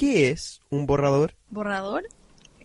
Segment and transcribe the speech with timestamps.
[0.00, 1.34] ¿Qué es un borrador?
[1.50, 2.04] Borrador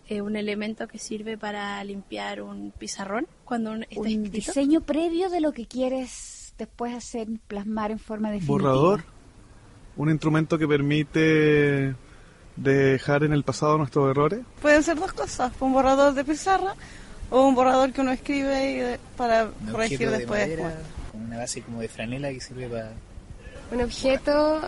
[0.08, 4.30] es un elemento que sirve para limpiar un pizarrón cuando un, está un escrito.
[4.30, 8.70] diseño previo de lo que quieres después hacer plasmar en forma definitiva.
[8.70, 9.04] Borrador,
[9.96, 11.94] un instrumento que permite
[12.56, 14.40] dejar en el pasado nuestros errores.
[14.62, 16.74] Pueden ser dos cosas, un borrador de pizarra
[17.30, 20.40] o un borrador que uno escribe y de- para Un corregir objeto de después.
[20.48, 20.78] madera
[21.12, 22.92] con una base como de franela que sirve para
[23.72, 24.60] Un objeto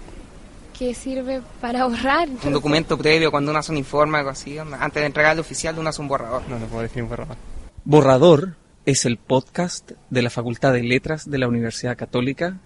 [0.78, 2.28] que sirve para ahorrar.
[2.44, 5.40] Un documento previo cuando uno hace un informe o algo así, antes de entregar al
[5.40, 6.42] oficial uno hace un borrador.
[6.48, 7.36] No, no puedo definir un borrador.
[7.84, 8.54] Borrador
[8.86, 12.58] es el podcast de la Facultad de Letras de la Universidad Católica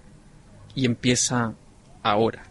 [0.74, 1.54] y empieza
[2.02, 2.44] ahora.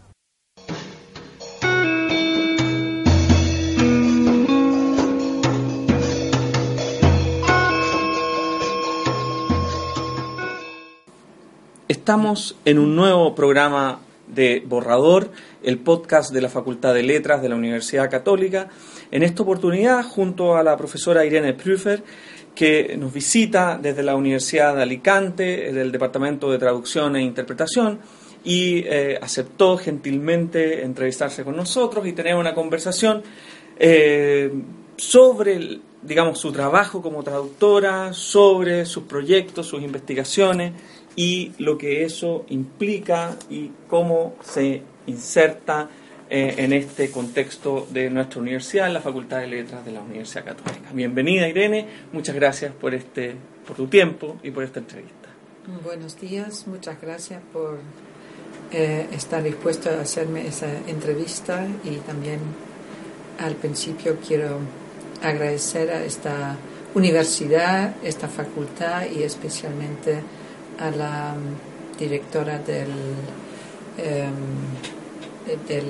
[11.86, 14.00] Estamos en un nuevo programa
[14.34, 15.30] de Borrador,
[15.62, 18.68] el podcast de la Facultad de Letras de la Universidad Católica.
[19.10, 22.02] En esta oportunidad, junto a la profesora Irene Prüfer,
[22.54, 28.00] que nos visita desde la Universidad de Alicante, del Departamento de Traducción e Interpretación,
[28.44, 33.22] y eh, aceptó gentilmente entrevistarse con nosotros y tener una conversación
[33.78, 34.52] eh,
[34.96, 40.72] sobre, digamos, su trabajo como traductora, sobre sus proyectos, sus investigaciones
[41.16, 45.88] y lo que eso implica y cómo se inserta
[46.30, 50.88] eh, en este contexto de nuestra universidad, la Facultad de Letras de la Universidad Católica.
[50.92, 53.34] Bienvenida Irene, muchas gracias por este,
[53.66, 55.28] por tu tiempo y por esta entrevista.
[55.84, 57.80] Buenos días, muchas gracias por
[58.72, 62.40] eh, estar dispuesto a hacerme esa entrevista y también
[63.38, 64.58] al principio quiero
[65.22, 66.56] agradecer a esta
[66.94, 70.20] universidad, esta facultad y especialmente
[70.82, 72.90] a la mm, directora del,
[73.98, 74.34] em,
[75.68, 75.86] del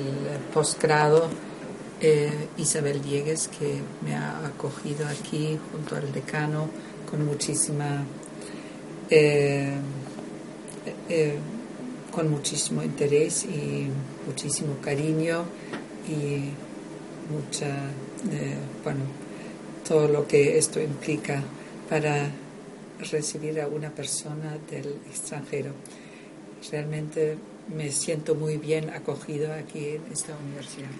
[0.52, 1.28] posgrado,
[2.00, 6.68] eh, Isabel Diegues, que me ha acogido aquí junto al decano
[7.10, 8.04] con muchísima
[9.08, 9.74] eh,
[11.08, 11.38] eh,
[12.10, 13.88] con muchísimo interés y
[14.26, 15.44] muchísimo cariño
[16.06, 16.50] y
[17.32, 17.68] mucha,
[18.84, 19.00] bueno,
[19.86, 21.42] todo lo que esto implica
[21.88, 22.30] para
[23.10, 25.72] recibir a una persona del extranjero.
[26.70, 27.36] Realmente
[27.74, 30.90] me siento muy bien acogido aquí en esta universidad.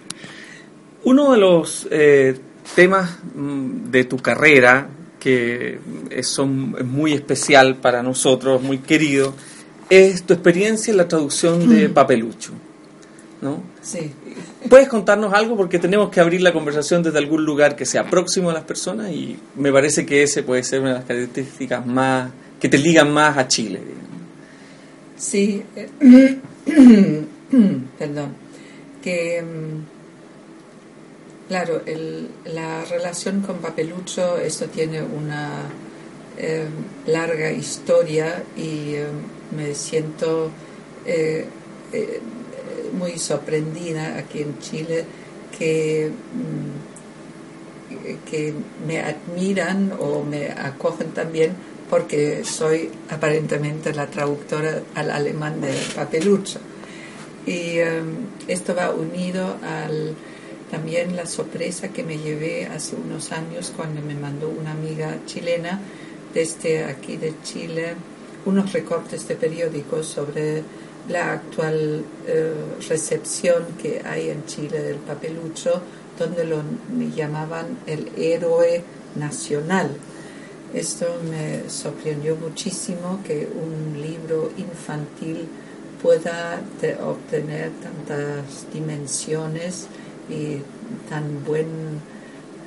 [1.03, 2.37] Uno de los eh,
[2.75, 4.87] temas mm, de tu carrera
[5.19, 9.33] que es, muy especial para nosotros, muy querido,
[9.89, 12.51] es tu experiencia en la traducción de Papelucho.
[13.41, 13.63] ¿no?
[13.81, 14.11] Sí.
[14.69, 15.55] ¿Puedes contarnos algo?
[15.57, 19.11] Porque tenemos que abrir la conversación desde algún lugar que sea próximo a las personas
[19.11, 23.11] y me parece que ese puede ser una de las características más que te ligan
[23.13, 23.79] más a Chile.
[25.17, 25.89] Sí, eh,
[27.99, 28.29] perdón,
[29.03, 35.49] que mm, claro, el- la relación con Papelucho, esto tiene una
[36.37, 36.65] eh,
[37.07, 39.05] larga historia y eh,
[39.55, 40.49] me siento
[41.05, 41.45] eh,
[41.91, 42.19] eh,
[42.93, 45.05] muy sorprendida aquí en Chile
[45.57, 46.93] que, mm,
[48.29, 48.53] que
[48.87, 51.53] me admiran o me acogen también
[51.89, 56.59] porque soy aparentemente la traductora al alemán de Papelucho.
[57.45, 58.01] Y eh,
[58.47, 60.15] esto va unido al
[60.71, 65.79] también la sorpresa que me llevé hace unos años cuando me mandó una amiga chilena
[66.33, 67.93] desde aquí de Chile
[68.45, 70.63] unos recortes de periódicos sobre
[71.09, 72.53] la actual eh,
[72.87, 75.81] recepción que hay en Chile del papelucho,
[76.17, 76.61] donde lo
[77.15, 78.83] llamaban el héroe
[79.15, 79.89] nacional.
[80.73, 85.47] Esto me sorprendió muchísimo que un libro infantil
[86.01, 86.61] pueda
[87.05, 89.87] obtener tantas dimensiones
[90.29, 90.57] y
[91.09, 92.01] tan buen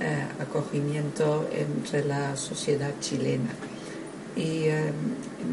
[0.01, 3.51] eh, acogimiento entre la sociedad chilena.
[4.37, 4.93] Y eh,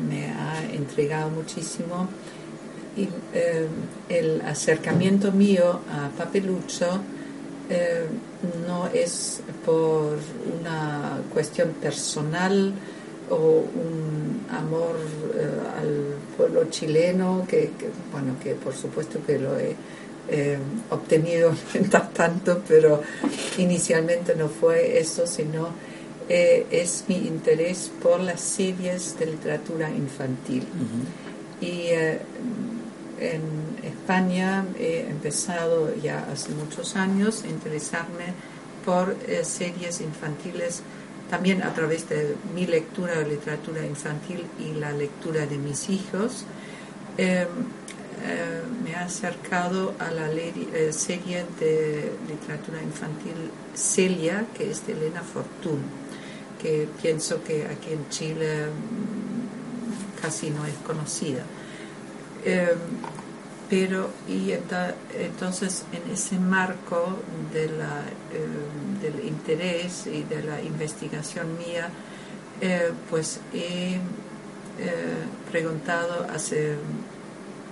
[0.09, 2.09] me ha entregado muchísimo.
[2.95, 3.67] Y eh,
[4.09, 6.99] el acercamiento mío a Papelucho
[7.69, 8.05] eh,
[8.67, 10.17] no es por
[10.59, 12.73] una cuestión personal
[13.29, 14.95] o un amor
[15.35, 19.75] eh, al pueblo chileno, que, que, bueno, que por supuesto que lo he
[20.29, 20.57] eh,
[20.89, 23.01] obtenido mientras tanto, pero
[23.57, 25.69] inicialmente no fue eso, sino
[26.29, 30.65] eh, es mi interés por las series de literatura infantil.
[31.59, 32.19] Y eh,
[33.19, 33.41] en
[33.83, 38.33] España he empezado ya hace muchos años a interesarme
[38.85, 40.83] por series infantiles
[41.29, 46.45] también a través de mi lectura de literatura infantil y la lectura de mis hijos.
[47.17, 47.47] Em,
[48.25, 54.93] eh, me he acercado a la eh, serie de literatura infantil Celia, que es de
[54.93, 55.81] Elena Fortún,
[56.61, 61.43] que pienso que aquí en Chile mm, casi no es conocida.
[62.45, 62.77] Em,
[63.69, 67.17] pero y entonces en ese marco
[67.51, 71.89] de em, del interés y de la investigación mía,
[72.61, 73.99] eh, pues he
[75.51, 76.77] preguntado hace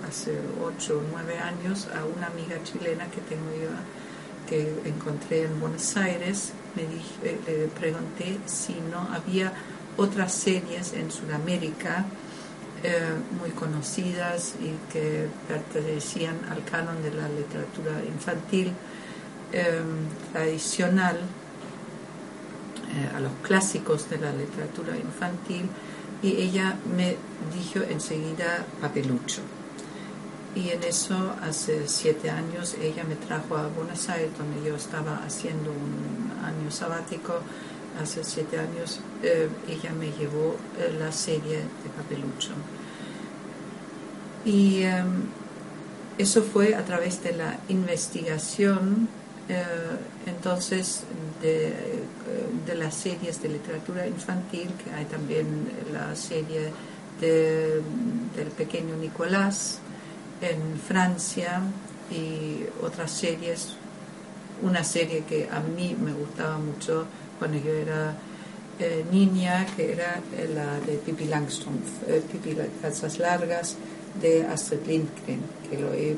[0.08, 3.50] hace ocho o nueve años a una amiga chilena que tengo
[4.48, 9.52] que encontré en Buenos Aires, me dije, le pregunté si no había
[9.96, 12.04] otras series en Sudamérica
[12.84, 18.72] eh, muy conocidas y que pertenecían al canon de la literatura infantil
[19.52, 19.82] eh,
[20.32, 25.68] tradicional, eh, a los clásicos de la literatura infantil,
[26.22, 27.16] y ella me
[27.54, 29.42] dijo enseguida Papelucho.
[30.54, 35.22] Y en eso, hace siete años, ella me trajo a Buenos Aires, donde yo estaba
[35.24, 37.40] haciendo un año sabático.
[38.00, 42.52] Hace siete años, eh, ella me llevó eh, la serie de Papelucho.
[44.44, 45.24] Y em,
[46.18, 49.08] eso fue a través de la investigación,
[49.48, 49.64] eh,
[50.26, 51.02] entonces,
[51.42, 51.74] de,
[52.66, 56.70] de, las series de literatura infantil, que hay también la serie
[57.20, 57.82] de,
[58.36, 59.80] del pequeño Nicolás,
[60.40, 61.62] en Francia
[62.10, 63.76] y otras series.
[64.62, 67.06] Una serie que a mí me gustaba mucho
[67.42, 68.14] cuando yo era
[68.78, 70.20] eh, niña, que era
[70.54, 73.74] la de Pippi Langstrumpf, eh, Pippi Calzas Largas,
[74.20, 76.16] de Astrid Lindgren, que lo he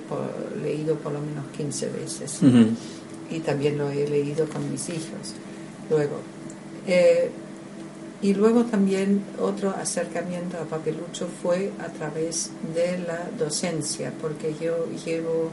[0.63, 2.41] leído por lo menos 15 veces.
[3.31, 5.33] Y también lo he leído con mis hijos.
[5.89, 6.19] Luego,
[6.87, 7.31] eh,
[8.21, 14.89] y luego también otro acercamiento a Papelucho fue a través de la docencia, porque yo
[15.07, 15.49] llevo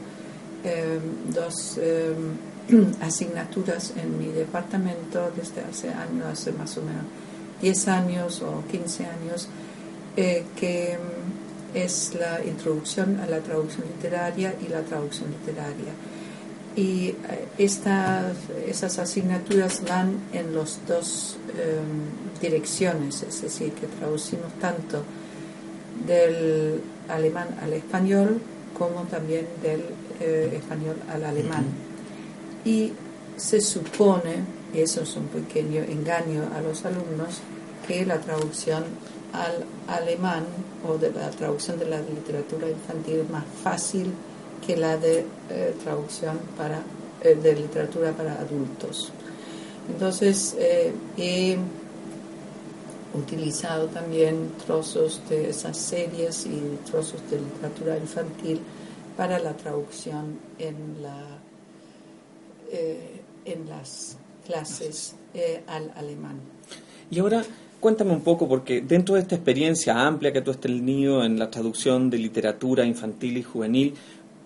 [0.64, 2.51] em, dos em,
[3.00, 7.04] asignaturas en mi departamento desde hace años, hace más o menos
[7.60, 9.48] 10 años o 15 años,
[10.16, 11.00] eh, que em,
[11.74, 15.92] es la introducción a la traducción literaria y la traducción literaria.
[16.74, 17.16] Y eh,
[17.58, 18.36] estas,
[18.66, 21.36] esas asignaturas van en los dos
[22.40, 25.04] direcciones, es decir, que traducimos tanto
[26.06, 28.40] del alemán al español
[28.76, 29.84] como también del
[30.20, 31.64] eh, español al alemán.
[32.64, 32.92] Y
[33.36, 34.44] se supone,
[34.74, 37.40] eso es un pequeño engaño a los alumnos,
[37.86, 38.84] que la traducción
[39.32, 40.44] al alemán
[40.86, 44.12] o de la traducción de la literatura infantil es más fácil
[44.64, 46.82] que la de eh, traducción para,
[47.22, 49.10] eh, de literatura para adultos.
[49.88, 51.58] Entonces, he
[53.14, 58.60] utilizado también trozos de esas series y trozos de literatura infantil
[59.16, 61.38] para la traducción en, la,
[62.72, 66.40] eh, en las clases eh, al alemán.
[67.10, 67.44] Y ahora
[67.80, 71.50] cuéntame un poco, porque dentro de esta experiencia amplia que tú has tenido en la
[71.50, 73.94] traducción de literatura infantil y juvenil,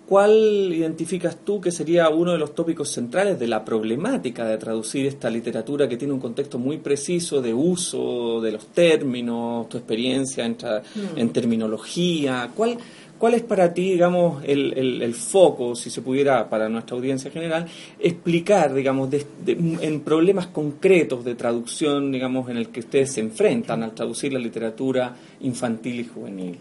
[0.06, 5.04] ¿Cuál identificas tú que sería uno de los tópicos centrales de la problemática de traducir
[5.04, 10.46] esta literatura que tiene un contexto muy preciso de uso de los términos, tu experiencia
[10.46, 11.28] en, hmm.
[11.30, 12.48] terminología?
[12.54, 12.78] ¿Cuál,
[13.18, 17.66] ¿Cuál es para ti, digamos, el, foco, si se pudiera, para nuestra audiencia general,
[17.98, 19.08] explicar, digamos,
[19.46, 24.38] en problemas concretos de traducción, digamos, en el que ustedes se enfrentan al traducir la
[24.38, 26.58] literatura infantil y juvenil?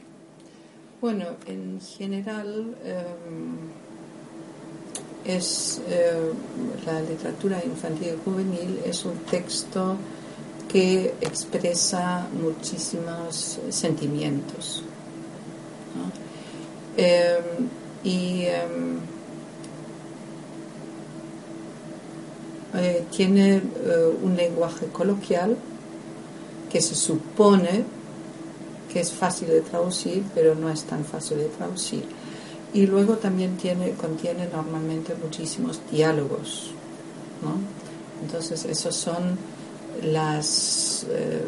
[1.01, 3.57] Bueno, en general em,
[5.25, 6.31] es eh,
[6.85, 9.97] la literatura infantil y juvenil es un texto
[10.71, 14.83] que expresa muchísimos sentimientos.
[16.97, 17.69] Em,
[18.03, 18.99] y em,
[22.73, 23.61] eh, tiene eh,
[24.21, 25.57] un lenguaje coloquial
[26.71, 27.83] que se supone
[28.91, 32.05] que es fácil de traducir, pero no es tan fácil de traducir.
[32.73, 36.71] Y luego también tiene, contiene normalmente muchísimos diálogos.
[37.41, 37.57] ¿no?
[38.25, 39.37] Entonces, esos son
[40.01, 41.41] las, eh,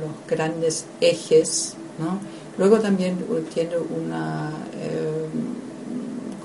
[0.00, 1.74] los grandes ejes.
[1.98, 2.18] ¿no?
[2.58, 3.18] Luego también
[3.52, 5.26] tiene una eh,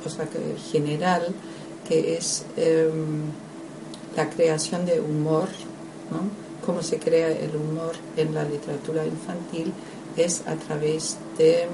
[0.04, 0.28] cosa
[0.72, 1.34] general,
[1.88, 3.24] que es em,
[4.16, 5.48] la creación de humor,
[6.12, 6.46] ¿no?
[6.66, 9.72] Cómo se crea el humor en la literatura infantil
[10.18, 11.68] es a través de,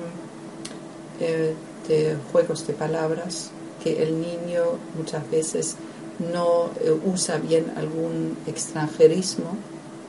[1.19, 3.51] eh, juegos de palabras
[3.83, 4.63] que el niño
[4.97, 5.75] muchas veces
[6.19, 9.51] no eh, usa bien algún extranjerismo,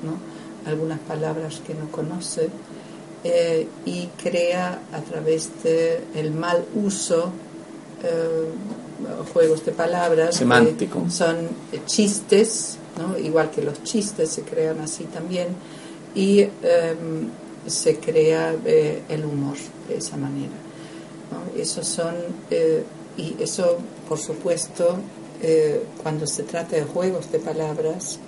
[0.02, 0.70] ¿no?
[0.70, 2.48] algunas palabras que no conoce
[3.24, 7.32] eh, y crea a través de el mal uso
[8.02, 8.46] eh,
[9.32, 11.04] juegos de palabras Semántico.
[11.04, 11.48] que son
[11.86, 13.18] chistes, ¿no?
[13.18, 15.48] igual que los chistes se crean así también
[16.14, 17.30] y em,
[17.66, 19.56] se crea eh, el humor
[19.88, 20.52] de esa manera.
[21.30, 21.60] ¿no?
[21.60, 22.14] Esos son
[22.50, 22.84] eh,
[23.16, 24.96] y eso, por supuesto,
[25.42, 28.18] eh, cuando se trata de juegos de palabras,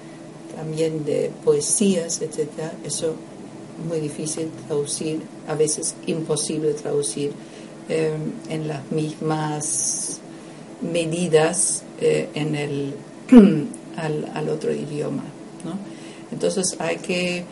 [0.54, 3.14] también de poesías, etcétera, eso
[3.88, 7.32] muy difícil traducir, a veces imposible traducir
[7.88, 8.16] eh,
[8.48, 10.20] en las mismas
[10.80, 12.94] medidas eh, en el
[13.96, 15.24] al, al otro idioma,
[15.64, 15.78] ¿no?
[16.32, 17.44] Entonces hay que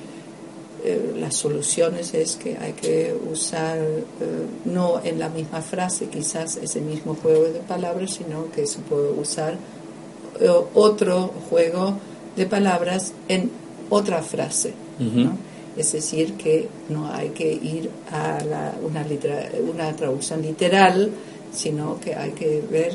[0.85, 4.02] eh, las soluciones es que hay que usar eh,
[4.64, 9.11] no en la misma frase quizás ese mismo juego de palabras, sino que se puede
[9.12, 9.57] usar
[10.75, 11.95] otro juego
[12.35, 13.50] de palabras en
[13.91, 14.73] otra frase.
[14.99, 15.37] ¿no?
[15.76, 19.07] Es decir, que no hay que ir a la- una,
[19.71, 21.11] una traducción literal,
[21.52, 22.95] sino que hay que ver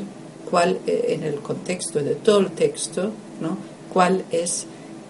[0.50, 3.56] cuál, eh, en el contexto de todo el texto, ¿no?
[3.92, 4.66] cuál es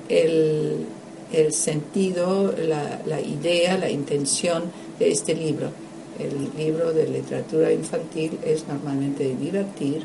[0.08, 0.86] el,
[1.32, 4.64] el sentido, la, la idea, la intención
[4.98, 5.70] de este libro.
[6.18, 10.02] El libro de literatura infantil es normalmente divertir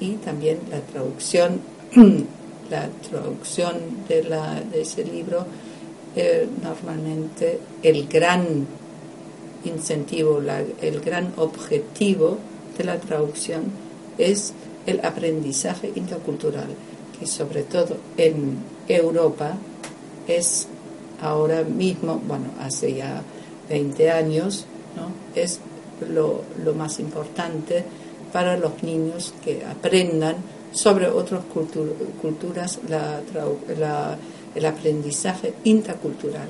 [0.00, 1.60] y también la traducción,
[2.70, 3.74] la traducción
[4.08, 5.44] de, la, de ese libro,
[6.16, 8.66] eh, normalmente el gran
[9.64, 12.38] incentivo, la- el gran objetivo
[12.76, 13.64] de la traducción
[14.18, 14.52] es
[14.86, 16.68] el aprendizaje intercultural,
[17.18, 19.56] que sobre todo en Europa
[20.28, 20.68] es
[21.20, 23.22] ahora mismo, bueno, hace ya
[23.68, 24.66] 20 años,
[24.96, 25.08] ¿no?
[25.40, 25.60] es
[26.12, 27.84] lo, lo más importante
[28.32, 30.36] para los niños que aprendan
[30.72, 33.20] sobre otras cultu- culturas la
[33.78, 34.18] la-
[34.54, 36.48] el aprendizaje intercultural.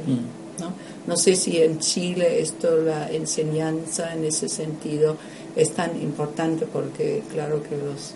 [0.61, 0.73] ¿no?
[1.07, 5.17] No sé si en Chile esto, la enseñanza en ese sentido
[5.57, 8.15] es tan importante porque claro que los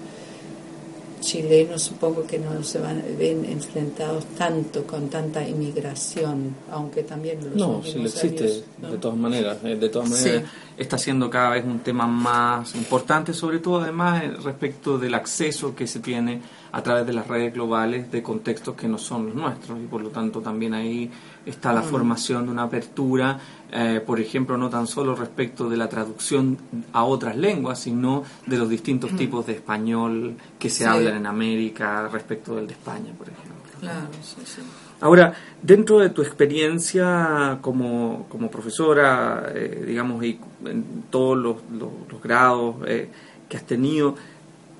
[1.20, 7.56] chilenos supongo que no se van ven enfrentados tanto con tanta inmigración, aunque también los
[7.56, 8.90] No, sí existe, años, ¿no?
[8.92, 9.58] de todas maneras.
[9.64, 10.28] eh, De todas Sí.
[10.28, 15.12] maneras, está siendo cada vez un tema más importante, sobre todo además eh, respecto del
[15.14, 16.40] acceso que se tiene
[16.72, 20.02] a través de las redes globales de contextos que no son los nuestros y por
[20.02, 21.10] lo tanto también ahí
[21.46, 21.84] está la Mm.
[21.84, 23.38] formación de una apertura,
[23.72, 26.58] eh, por ejemplo, no tan solo respecto de la traducción
[26.92, 30.90] a otras lenguas, sino de los distintos tipos de español que se Mm.
[30.92, 30.96] Sí.
[30.98, 33.54] hablan en América respecto del de España, por ejemplo.
[33.80, 34.60] Claro, sí, sí.
[35.00, 35.32] Ahora,
[35.62, 42.22] dentro de tu experiencia como, como profesora, eh, digamos, y en todos los, los- los
[42.22, 43.08] grados eh,
[43.48, 44.16] que has tenido,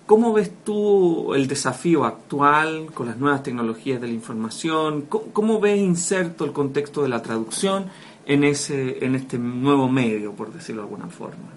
[0.08, 5.02] ¿cómo ves tú el desafío actual con las nuevas tecnologías de la información?
[5.02, 7.90] ¿Cómo, cómo ves inserto el contexto de la traducción
[8.24, 11.50] en, ese, en este nuevo medio, por decirlo de alguna forma?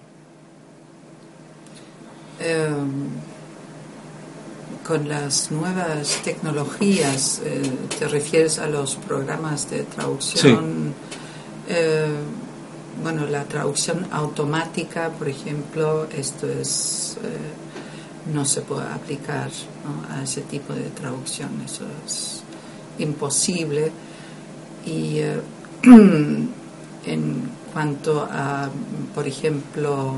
[2.40, 3.08] Em,
[4.86, 7.62] con las nuevas tecnologías, eh,
[7.98, 10.92] ¿te refieres a los programas de traducción?
[11.68, 12.16] Eh,
[13.02, 17.61] bueno, la traducción automática, por ejemplo, esto es eh,
[18.26, 19.50] no se puede aplicar
[20.10, 22.42] a ese tipo de traducción, eso es
[22.98, 23.90] imposible.
[24.84, 25.40] Y eh,
[25.82, 28.68] en cuanto a,
[29.14, 30.14] por ejemplo,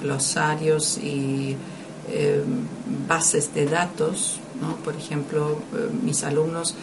[0.00, 1.56] glosarios y
[2.08, 2.42] eh,
[3.08, 4.76] bases de datos, ¿no?
[4.76, 6.74] por ejemplo, eh, mis alumnos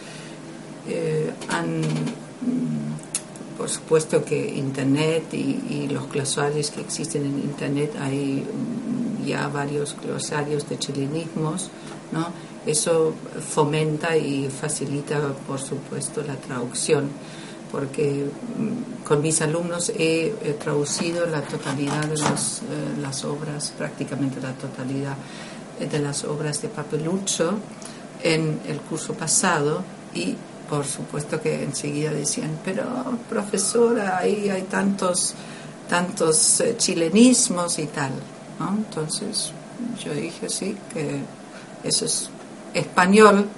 [1.48, 1.80] han,
[3.56, 9.96] por supuesto que Internet y, los glosarios que existen en Internet, hay mm, ya varios
[10.02, 11.70] glosarios de chilenismos,
[12.12, 12.28] ¿no?
[12.66, 13.12] eso
[13.48, 17.10] fomenta y facilita, por supuesto, la traducción
[17.74, 20.32] porque mm, con mis alumnos he,
[20.62, 22.18] traducido la totalidad de eh,
[23.02, 25.16] las obras, prácticamente la totalidad
[25.80, 27.58] de las obras de Papelucho
[28.22, 29.82] en el curso pasado
[30.14, 30.36] y
[30.68, 32.84] por supuesto que enseguida decían, pero
[33.28, 35.34] profesora, ahí hay tantos,
[35.88, 38.12] tantos eh, chilenismos y tal.
[38.58, 38.68] ¿no?
[38.70, 39.52] Entonces
[40.04, 41.20] yo dije, sí, que
[41.82, 42.30] eso es
[42.72, 43.48] español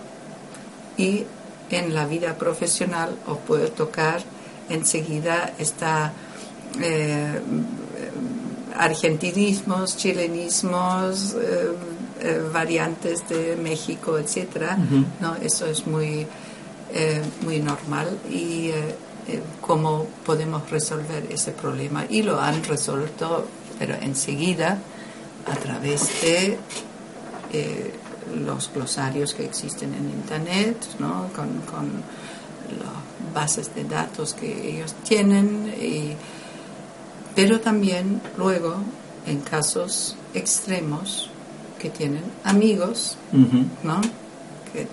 [0.96, 1.24] y
[1.70, 4.22] en la vida profesional os puede tocar
[4.68, 6.12] enseguida esta
[6.80, 7.40] eh,
[8.78, 11.72] argentinismos, chilenismos, eh,
[12.20, 14.76] eh, variantes de México, etcétera.
[15.20, 15.36] ¿no?
[15.36, 16.26] Eso es muy,
[16.92, 18.70] eh, muy normal y
[19.60, 22.04] cómo podemos resolver ese problema.
[22.08, 23.46] Y lo han resuelto,
[23.78, 24.78] pero enseguida,
[25.46, 26.58] a través de
[28.34, 31.28] los glosarios que existen en Internet, ¿no?
[31.34, 32.02] con, con
[32.78, 35.72] las bases de datos que ellos tienen.
[35.80, 36.14] Y,
[37.34, 38.76] pero también luego
[39.26, 41.30] en casos extremos
[41.78, 43.16] que tienen amigos,
[43.82, 44.00] ¿no?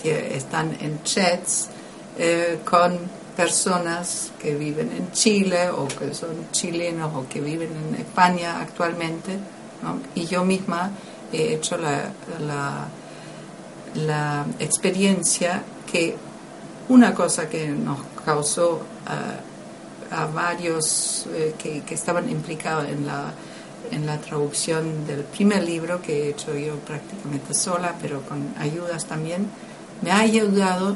[0.02, 1.70] que están en chats
[2.18, 2.98] eh, con
[3.36, 9.38] personas que viven en Chile o que son chilenos o que viven en España actualmente.
[10.16, 10.92] Y yo misma
[11.32, 12.10] he hecho la,
[13.96, 16.16] la, experiencia que
[16.90, 18.82] una cosa que nos causó...
[19.04, 19.54] Uh,
[20.14, 23.34] a varios eh, que, que, estaban implicados en la,
[23.92, 29.06] en la traducción del primer libro que he hecho yo prácticamente sola, pero con ayudas
[29.06, 29.48] también.
[30.02, 30.96] Me ha ayudado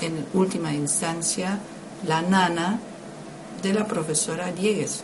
[0.00, 1.58] en última instancia
[2.06, 2.78] la nana
[3.62, 5.02] de la profesora Diegues,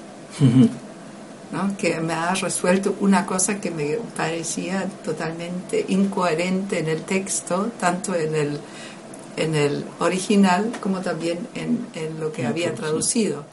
[1.52, 1.76] ¿no?
[1.76, 8.14] que me ha resuelto una cosa que me parecía totalmente incoherente en el texto, tanto
[8.14, 8.61] en el
[9.37, 13.44] en el original como también en, en lo que había traducido.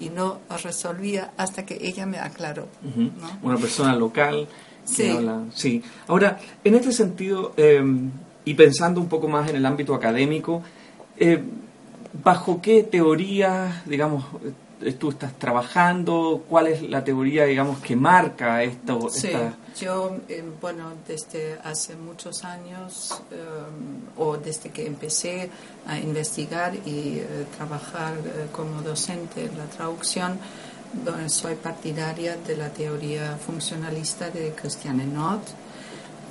[0.00, 2.66] Y no resolvía hasta que ella me aclaró.
[3.42, 4.48] Una persona local.
[4.84, 5.16] Sí.
[5.54, 5.82] sí.
[6.08, 8.10] Ahora, en este sentido, em,
[8.44, 10.62] y pensando un poco más en el ámbito académico,
[11.16, 11.42] eh,
[12.22, 14.24] ¿bajo qué teoría, digamos,
[14.92, 16.44] tú estás trabajando?
[16.48, 19.08] ¿Cuál es la teoría, digamos, que marca esto?
[19.08, 19.32] Sí,
[19.80, 23.36] yo, eh, bueno, desde hace muchos años, eh,
[24.16, 25.50] o desde que empecé
[25.86, 28.14] a investigar y eh, trabajar
[28.52, 30.38] como docente en la traducción,
[31.26, 35.42] soy partidaria de la teoría funcionalista de Christiane Nott,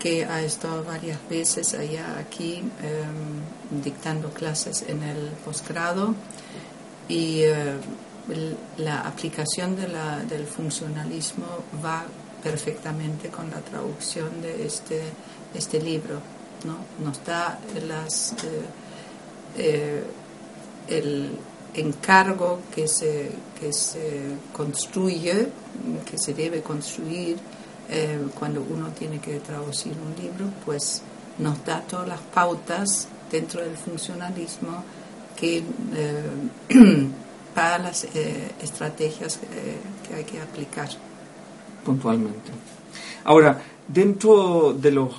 [0.03, 2.61] que ha estado varias veces allá aquí
[3.71, 6.13] dictando clases en el posgrado
[7.07, 7.43] y
[8.77, 11.45] la aplicación del funcionalismo
[11.83, 12.03] va
[12.43, 15.01] perfectamente con la traducción de este,
[15.53, 16.19] este libro.
[16.65, 16.77] ¿no?
[17.03, 17.81] Nos da eh,
[19.57, 20.03] eh,
[20.89, 21.31] el
[21.73, 25.47] encargo que se, que se construye,
[26.09, 27.37] que se debe construir
[27.89, 31.01] eh, cuando uno tiene que traducir un libro, pues
[31.39, 34.83] nos da todas las pautas dentro del funcionalismo
[35.35, 35.63] que
[37.53, 40.89] para las eh, estrategias eh, que hay que aplicar.
[41.85, 42.51] Puntualmente.
[43.23, 45.13] Ahora, dentro de los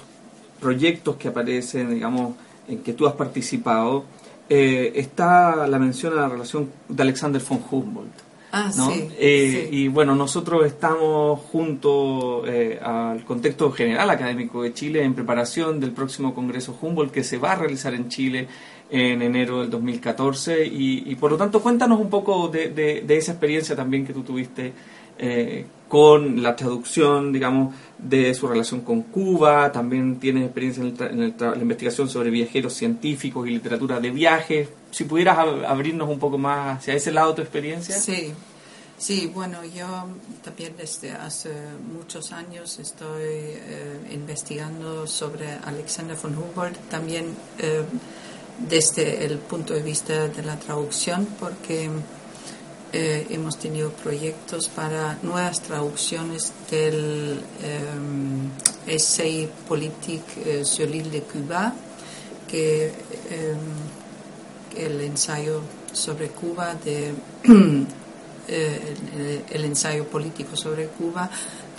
[0.61, 2.35] proyectos que aparecen, digamos,
[2.67, 4.05] en que tú has participado,
[4.49, 8.13] eh, está la mención a la relación de Alexander von Humboldt.
[8.57, 12.45] Ah, sí, Y bueno, nosotros estamos junto
[12.83, 17.53] al contexto general académico de Chile en preparación del próximo Congreso Humboldt que se va
[17.53, 18.47] a realizar en Chile
[18.91, 23.75] en enero del 2014 y, por lo tanto cuéntanos un poco de, de, esa experiencia
[23.75, 24.73] también que tú tuviste
[25.19, 31.57] eh, con la traducción, digamos, de su relación con Cuba, también tienes experiencia en, la
[31.57, 34.69] investigación sobre viajeros científicos y literatura de viajes.
[34.95, 37.99] Si pudieras abrirnos un poco más hacia ese lado de tu experiencia.
[37.99, 38.33] Sí,
[38.97, 39.87] sí, bueno, yo
[40.45, 41.51] también desde hace
[41.93, 47.83] muchos años estoy eh, investigando sobre Alexander von Humboldt, también eh,
[48.69, 51.91] desde el punto de vista de la traducción, porque
[52.93, 61.23] eh, hemos tenido proyectos para nuevas traducciones del eh, Essay Politique eh, sur l'île de
[61.23, 61.75] Cuba,
[62.47, 62.93] que
[64.77, 67.15] el ensayo sobre Cuba, de,
[68.49, 71.31] el, ensayo político sobre Cuba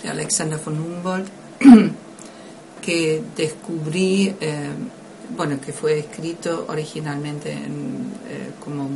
[0.02, 1.28] de Alexander von Humboldt,
[2.82, 4.34] que descubrí
[5.34, 8.88] bueno, que fue escrito originalmente en, eh, como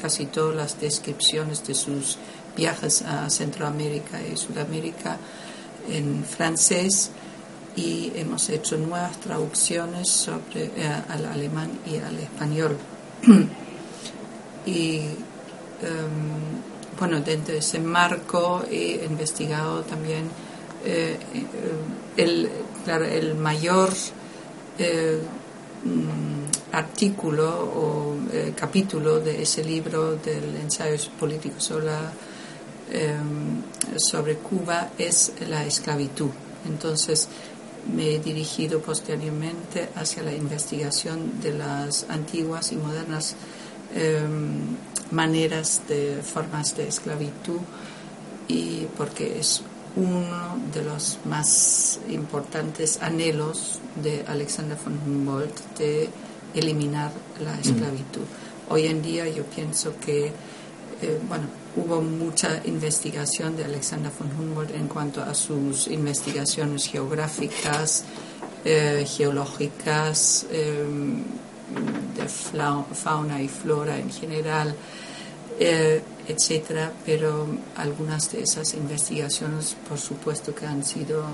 [0.00, 2.18] casi todas las descripciones de sus
[2.56, 5.16] viajes a Centroamérica y Sudamérica
[5.88, 7.10] en francés
[7.76, 12.76] y hemos hecho nuevas traducciones sobre eh, al alemán y al español.
[14.66, 16.62] y em,
[16.98, 20.28] bueno, dentro de ese marco he investigado también
[20.84, 21.16] eh,
[22.16, 22.50] el,
[22.86, 23.90] el mayor
[24.78, 25.20] eh,
[25.84, 28.16] mm, artículo o
[28.56, 31.90] capítulo de ese libro del ensayo político sobre,
[32.90, 33.14] eh,
[33.96, 36.30] sobre Cuba es la esclavitud.
[36.66, 37.28] Entonces
[37.94, 43.36] me he dirigido posteriormente hacia la investigación de las antiguas y modernas
[45.10, 47.60] maneras de formas de esclavitud
[48.48, 49.62] y porque es
[49.94, 56.08] uno de los más importantes anhelos de Alexander von Humboldt de
[56.54, 57.12] eliminar
[57.44, 58.22] la esclavitud.
[58.70, 61.44] Hoy en día yo pienso que, eh, bueno,
[61.76, 68.04] hubo mucha investigación de Alexander von Humboldt en cuanto a sus investigaciones geográficas,
[68.64, 70.84] eh, geológicas, eh,
[72.16, 74.74] de fauna y flora en general,
[76.28, 81.24] etcétera, pero algunas de esas investigaciones, por supuesto que han sido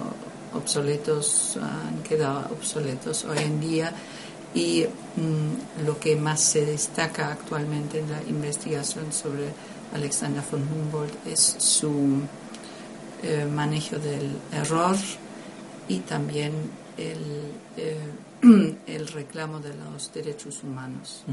[0.54, 3.92] obsoletos, han quedado obsoletos hoy en día.
[4.54, 4.84] Y
[5.16, 9.52] mm, lo que más se destaca actualmente en la investigación sobre
[9.94, 12.22] Alexander von Humboldt es su
[13.22, 14.96] eh, manejo del error
[15.88, 16.52] y también
[16.96, 17.18] el,
[17.76, 21.24] eh, el reclamo de los derechos humanos.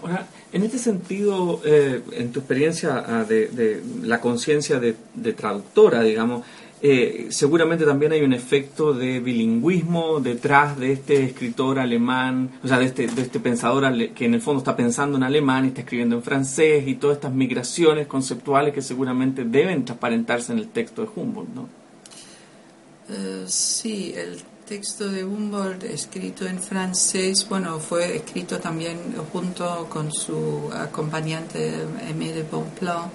[0.00, 6.02] Ahora, en este sentido, eh, en tu experiencia ah, de, la conciencia de, de, traductora,
[6.02, 6.44] digamos,
[6.84, 12.80] eh, seguramente también hay un efecto de bilingüismo detrás de este escritor alemán, o sea,
[12.80, 15.82] de este, de este pensador que en el fondo está pensando en alemán y está
[15.82, 21.02] escribiendo en francés y todas estas migraciones conceptuales que seguramente deben transparentarse en el texto
[21.02, 21.68] de Humboldt, ¿no?
[23.08, 28.98] Eh, sí, el texto de Humboldt escrito en francés, bueno, fue escrito también
[29.32, 31.74] junto con su acompañante
[32.08, 33.08] Aimé de Bonpland,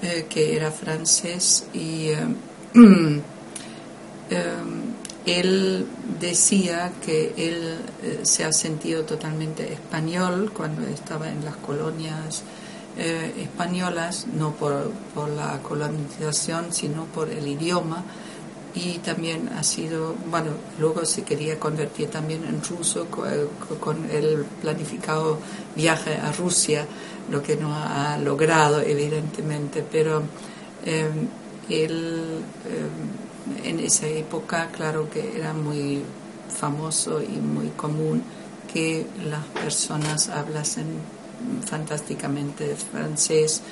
[0.00, 2.36] eh, que era francés y Em,
[5.26, 5.86] él
[6.20, 12.42] decía que él eh, se ha sentido totalmente español cuando estaba en las colonias
[12.96, 18.04] eh, españolas, no por, por, la colonización, sino por el idioma.
[18.74, 25.38] Y también ha sido, bueno, luego se quería convertir también en ruso con el planificado
[25.76, 26.84] viaje a Rusia,
[27.30, 30.24] lo que no ha logrado, evidentemente, pero
[31.68, 36.02] él eh, en esa época, claro que era muy
[36.48, 38.22] famoso y muy común
[38.72, 40.86] que las personas hablasen
[41.66, 43.62] fantásticamente francés.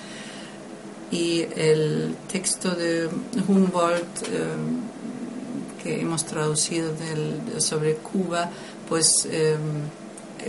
[1.11, 3.09] Y el texto de
[3.49, 4.47] Humboldt eh,
[5.83, 6.93] que hemos traducido
[7.59, 8.49] sobre Cuba,
[8.89, 9.57] pues eh,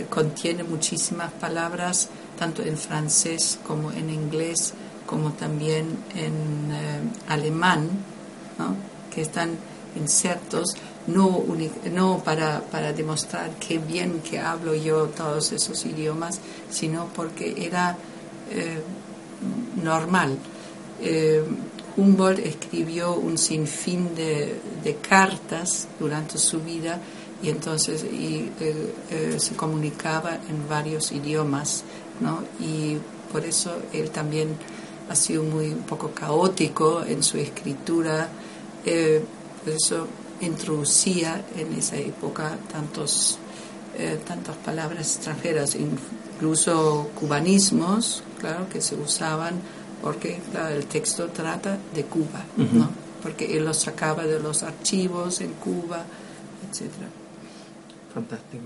[0.08, 4.74] contiene muchísimas palabras, tanto en francés como en inglés,
[5.06, 7.88] como también en eh, alemán,
[9.12, 9.50] que están
[9.96, 10.74] insertos,
[11.06, 11.44] no,
[11.92, 16.40] no para, para, demostrar qué bien que hablo yo todos esos idiomas,
[16.70, 17.96] sino porque era
[18.50, 18.80] eh,
[19.82, 20.36] normal.
[21.00, 21.44] Eh,
[21.96, 26.98] Humboldt escribió un sinfín de, de, cartas durante su vida
[27.40, 28.50] y entonces y,
[29.36, 31.84] se comunicaba en varios idiomas,
[32.20, 32.42] ¿no?
[32.58, 32.96] y
[33.30, 34.56] por eso él también
[35.08, 38.28] ha sido muy un poco caótico en su escritura,
[38.84, 39.24] eh,
[39.62, 40.06] por eso
[40.40, 43.38] introducía en esa época tantos,
[43.96, 49.60] eh, tantas palabras extranjeras, incluso cubanismos, claro, que se usaban
[50.02, 50.38] porque
[50.70, 52.90] el texto trata de Cuba, ¿no?
[53.22, 56.04] porque él los sacaba de los archivos en Cuba,
[56.68, 56.90] etc.
[58.12, 58.64] Fantástico.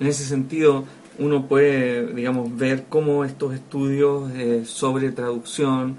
[0.00, 0.84] En ese sentido,
[1.18, 5.96] uno puede, digamos, ver cómo estos estudios eh, sobre traducción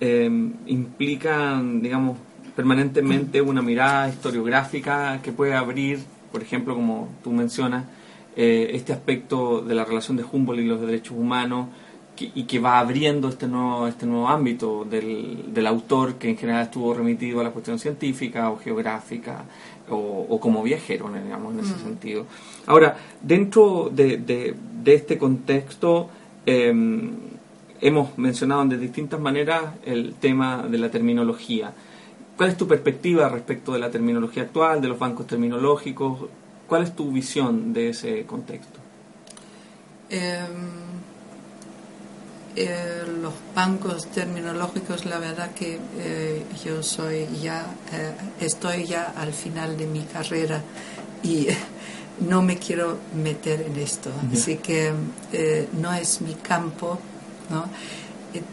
[0.00, 2.18] em, implican, digamos,
[2.54, 7.84] permanentemente una mirada historiográfica que puede abrir, por ejemplo, como tú mencionas,
[8.36, 11.68] eh, este aspecto de la relación de Humboldt y los derechos humanos
[12.20, 16.64] y que va abriendo este nuevo, este nuevo ámbito del, del autor que en general
[16.64, 19.44] estuvo remitido a la cuestión científica o geográfica
[19.88, 22.26] o, como viajero, digamos, en ese sentido.
[22.66, 26.08] Ahora, dentro de, de, este contexto,
[26.46, 27.10] em,
[27.80, 31.72] hemos mencionado de distintas maneras el tema de la terminología.
[32.36, 36.20] ¿Cuál es tu perspectiva respecto de la terminología actual, de los bancos terminológicos?
[36.66, 38.78] ¿Cuál es tu visión de ese contexto?
[40.08, 41.09] Em,
[42.56, 49.32] eh, los bancos terminológicos, la verdad que eh, yo soy ya, eh, estoy ya al
[49.32, 50.62] final de mi carrera
[51.22, 51.46] y
[52.28, 54.92] no me quiero meter en esto, así que
[55.72, 56.98] no es mi campo,
[57.50, 57.64] ¿no?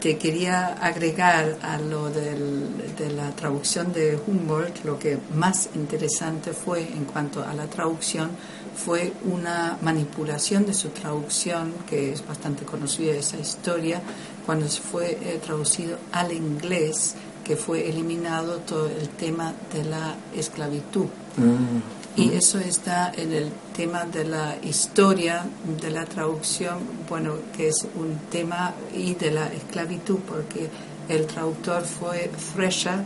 [0.00, 6.80] Te quería agregar a lo de la traducción de Humboldt, lo que más interesante fue
[6.80, 8.30] en cuanto a la traducción
[8.78, 14.00] fue una manipulación de su traducción, que es bastante conocida esa historia,
[14.46, 17.14] cuando se fue eh, traducido al inglés,
[17.44, 21.06] que fue eliminado todo el tema de la esclavitud.
[21.36, 21.97] Mm.
[22.18, 25.44] Y eso está en el tema de la historia
[25.80, 26.78] de la traducción,
[27.08, 30.68] bueno, que es un tema y de la esclavitud, porque
[31.08, 33.04] el traductor fue Fresha,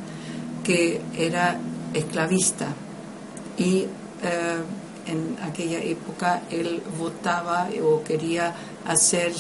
[0.64, 1.59] que era
[1.92, 2.68] esclavista.
[3.59, 3.85] Y
[4.22, 4.62] eh,
[5.07, 8.55] en aquella época él votaba o quería
[8.87, 9.33] hacer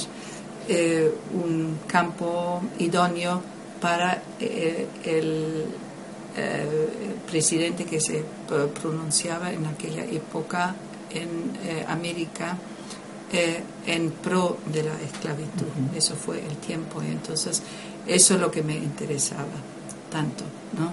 [0.68, 3.40] eh, un campo idóneo
[3.80, 5.64] para eh, el,
[7.30, 8.24] presidente que se
[8.80, 10.74] pronunciaba en aquella época
[11.10, 11.52] en
[11.88, 12.56] América
[13.86, 15.66] en pro de la esclavitud.
[15.94, 17.02] Eso fue el tiempo.
[17.02, 17.62] Entonces,
[18.06, 19.44] eso es lo que me interesaba
[20.10, 20.44] tanto,
[20.78, 20.92] ¿no?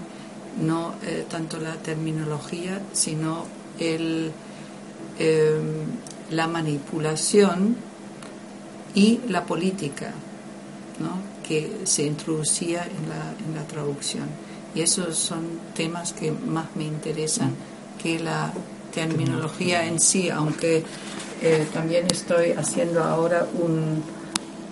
[0.66, 0.96] No
[1.30, 3.46] tanto la terminología, sino
[3.80, 4.34] el
[5.20, 6.00] Em,
[6.32, 7.76] la manipulación
[8.96, 10.14] y la política
[11.46, 14.30] que se introducía en la, en la traducción.
[14.76, 17.54] Y esos son temas que más me interesan
[18.02, 18.54] que la
[18.94, 20.84] terminología en sí, aunque
[21.42, 24.04] eh, también estoy haciendo ahora un,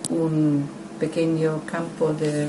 [0.09, 2.47] un pequeño campo de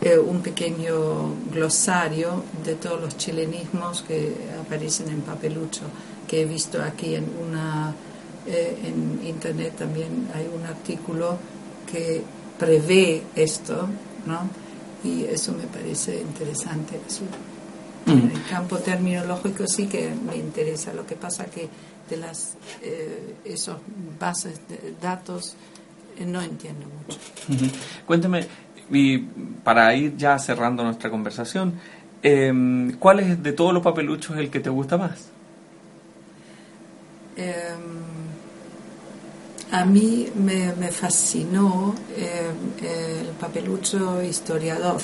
[0.00, 5.82] eh, un pequeño glosario de todos los chilenismos que aparecen en papelucho
[6.28, 7.94] que he visto aquí en una
[8.46, 11.38] eh, en internet también hay un artículo
[11.90, 12.22] que
[12.58, 13.88] prevé esto,
[14.26, 14.63] ¿no?
[15.04, 16.98] Y eso me parece interesante.
[18.06, 18.10] Mm.
[18.10, 20.92] En el campo terminológico sí que me interesa.
[20.92, 21.68] Lo que pasa que
[22.08, 23.76] de las eh, esos
[24.18, 25.56] bases de datos
[26.18, 27.18] eh, no entiendo mucho.
[28.06, 28.46] Cuénteme,
[28.90, 31.74] y para ir ya cerrando nuestra conversación,
[32.22, 35.30] em, ¿cuál es de todos los papeluchos el que te gusta más?
[39.74, 45.00] A mí me, fascinó em, el papelucho historiador,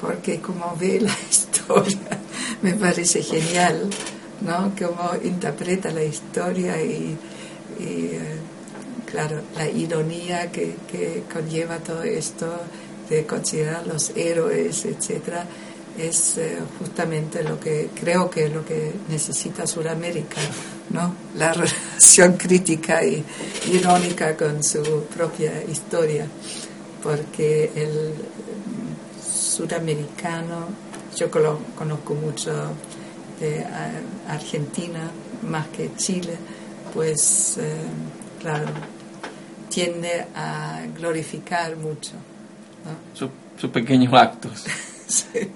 [0.00, 2.18] porque como ve la historia,
[2.60, 3.88] me parece genial,
[4.40, 4.72] ¿no?
[4.76, 7.16] Cómo interpreta la historia y,
[7.78, 8.36] eh,
[9.08, 12.52] claro, la ironía que, que, conlleva todo esto
[13.08, 15.46] de considerar los héroes, etcétera
[15.96, 20.40] es eh, justamente lo que creo que es lo que necesita Sudamérica,
[20.90, 21.14] ¿no?
[21.36, 23.24] La relación crítica y
[23.72, 26.26] irónica con su propia historia,
[27.02, 28.14] porque el
[29.22, 30.68] sudamericano,
[31.16, 32.52] yo conozco mucho
[33.40, 33.64] de
[34.28, 35.10] Argentina
[35.42, 36.36] más que Chile,
[36.92, 37.72] pues eh,
[38.40, 38.66] claro,
[39.68, 42.12] tiende a glorificar mucho.
[43.56, 44.64] Sus pequeños actos.
[45.06, 45.50] sí.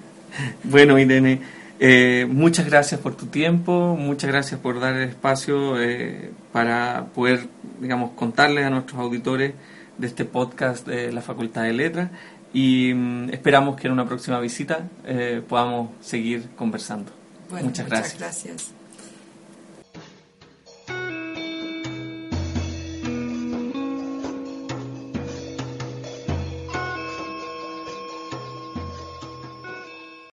[0.63, 1.41] Bueno, Irene,
[1.79, 7.47] eh, muchas gracias por tu tiempo, muchas gracias por dar el espacio eh, para poder,
[7.79, 9.53] digamos, contarles a nuestros auditores
[9.97, 12.09] de este podcast de la Facultad de Letras
[12.53, 17.11] y mm, esperamos que en una próxima visita eh, podamos seguir conversando.
[17.49, 18.78] muchas, gracias.